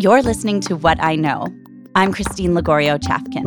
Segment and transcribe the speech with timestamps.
[0.00, 1.48] You're listening to What I Know.
[1.96, 3.44] I'm Christine Lagorio Chafkin.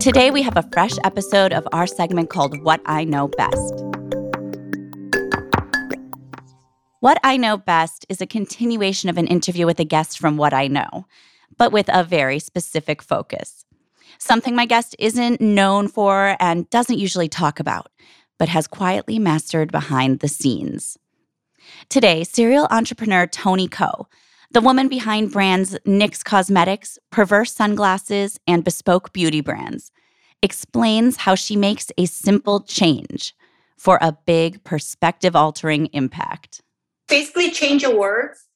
[0.00, 3.74] Today, we have a fresh episode of our segment called What I Know Best.
[7.00, 10.54] What I Know Best is a continuation of an interview with a guest from What
[10.54, 11.04] I Know,
[11.58, 13.66] but with a very specific focus.
[14.18, 17.90] Something my guest isn't known for and doesn't usually talk about
[18.38, 20.98] but has quietly mastered behind the scenes.
[21.88, 24.08] Today, serial entrepreneur Tony Ko,
[24.50, 29.90] the woman behind brands NYX Cosmetics, Perverse Sunglasses, and Bespoke Beauty brands,
[30.42, 33.34] explains how she makes a simple change
[33.76, 36.60] for a big perspective altering impact.
[37.08, 38.46] Basically, change your words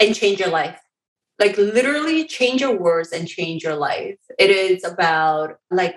[0.00, 0.80] and change your life.
[1.38, 4.18] Like, literally, change your words and change your life.
[4.38, 5.96] It is about, like,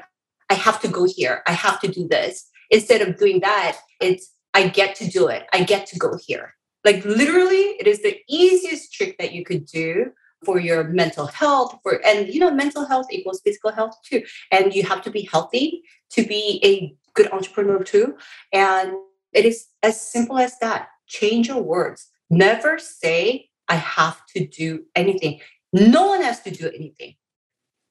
[0.49, 4.31] I have to go here, I have to do this instead of doing that, it's
[4.53, 5.47] I get to do it.
[5.53, 6.55] I get to go here.
[6.83, 10.11] Like literally, it is the easiest trick that you could do
[10.43, 14.23] for your mental health for and you know mental health equals physical health too.
[14.51, 18.15] And you have to be healthy to be a good entrepreneur too.
[18.53, 18.93] And
[19.33, 20.89] it is as simple as that.
[21.07, 22.07] Change your words.
[22.29, 25.41] Never say i have to do anything.
[25.73, 27.15] No one has to do anything.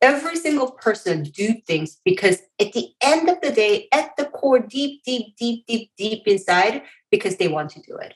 [0.00, 4.13] Every single person do things because at the end of the day, at
[4.44, 8.12] core, deep, deep, deep, deep, deep inside, because they want to do it.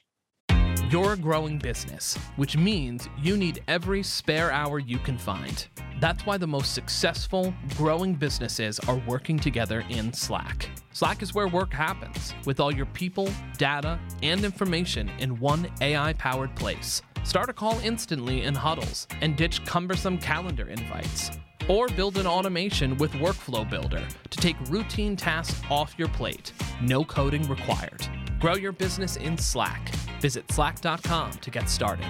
[0.90, 5.66] You're a growing business, which means you need every spare hour you can find.
[6.00, 10.68] That's why the most successful, growing businesses are working together in Slack.
[10.92, 16.12] Slack is where work happens, with all your people, data, and information in one AI
[16.12, 17.00] powered place.
[17.24, 22.96] Start a call instantly in huddles and ditch cumbersome calendar invites or build an automation
[22.96, 26.52] with Workflow Builder to take routine tasks off your plate.
[26.82, 28.06] No coding required.
[28.40, 29.88] Grow your business in Slack.
[30.20, 32.06] Visit slack.com to get started.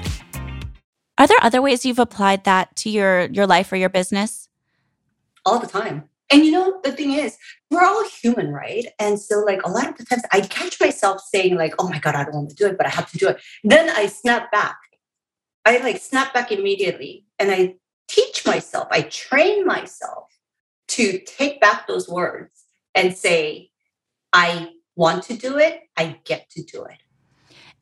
[1.18, 4.48] Are there other ways you've applied that to your your life or your business?
[5.44, 6.08] All the time.
[6.30, 7.38] And you know, the thing is,
[7.70, 8.86] we're all human, right?
[8.98, 11.98] And so, like, a lot of the times I catch myself saying, like, oh my
[11.98, 13.38] God, I don't want to do it, but I have to do it.
[13.64, 14.76] Then I snap back.
[15.64, 17.78] I like snap back immediately and I teach
[18.48, 20.28] myself, I train myself
[20.88, 22.64] to take back those words
[22.94, 23.70] and say,
[24.32, 26.96] I want to do it, I get to do it.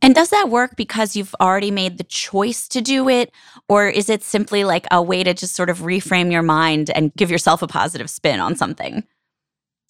[0.02, 3.32] And does that work because you've already made the choice to do it?
[3.68, 7.14] Or is it simply like a way to just sort of reframe your mind and
[7.14, 9.04] give yourself a positive spin on something?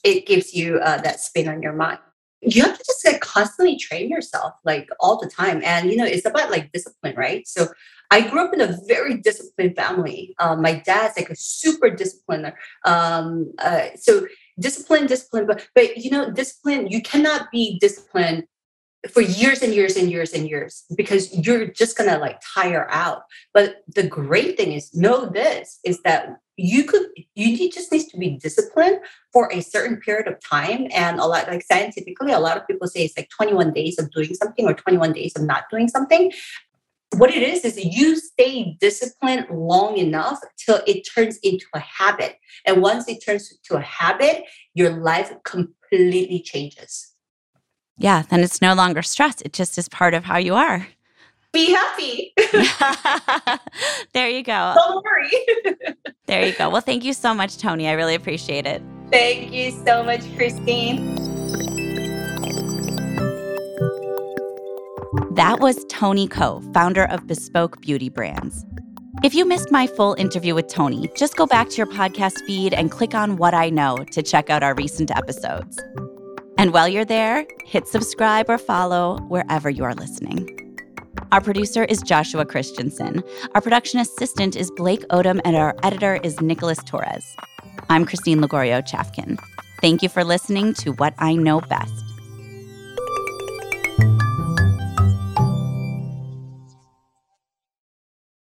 [0.04, 1.98] It gives you uh, that spin on your mind.
[2.40, 5.62] You have to like constantly train yourself like all the time.
[5.64, 7.46] And, you know, it's about like discipline, right?
[7.46, 7.68] So
[8.10, 10.34] I grew up in a very disciplined family.
[10.38, 12.52] Uh, my dad's like a super discipliner.
[12.84, 14.26] Um, uh, so
[14.58, 16.88] discipline, discipline, but but you know, discipline.
[16.88, 18.44] You cannot be disciplined
[19.10, 23.22] for years and years and years and years because you're just gonna like tire out.
[23.52, 28.16] But the great thing is, know this is that you could you just need to
[28.16, 29.00] be disciplined
[29.32, 30.88] for a certain period of time.
[30.92, 34.10] And a lot like scientifically a lot of people say it's like 21 days of
[34.10, 36.32] doing something or 21 days of not doing something.
[37.16, 42.36] What it is is you stay disciplined long enough till it turns into a habit.
[42.64, 44.44] And once it turns to a habit
[44.74, 47.12] your life completely changes.
[47.98, 49.42] Yeah then it's no longer stress.
[49.42, 50.86] It just is part of how you are.
[51.52, 52.34] Be happy.
[54.12, 54.74] There you go.
[54.74, 55.30] Don't worry
[56.26, 57.88] there you go well thank you so much Tony.
[57.88, 61.16] i really appreciate it thank you so much christine
[65.36, 68.64] That was Tony Ko, founder of Bespoke Beauty Brands.
[69.22, 72.72] If you missed my full interview with Tony, just go back to your podcast feed
[72.72, 75.78] and click on What I Know to check out our recent episodes.
[76.56, 80.65] And while you're there, hit subscribe or follow wherever you are listening.
[81.32, 83.22] Our producer is Joshua Christensen.
[83.54, 87.36] Our production assistant is Blake Odom, and our editor is Nicholas Torres.
[87.90, 89.38] I'm Christine Lagorio Chafkin.
[89.80, 92.05] Thank you for listening to What I Know Best.